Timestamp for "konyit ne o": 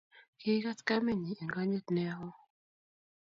1.55-2.29